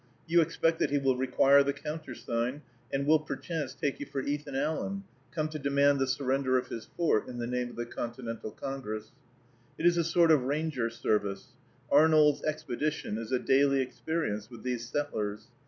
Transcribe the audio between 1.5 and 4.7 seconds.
the countersign, and will perchance take you for Ethan